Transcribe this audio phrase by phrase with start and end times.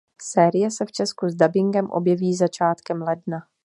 [0.21, 3.47] Série se v Česku s dabingem objeví začátkem ledna.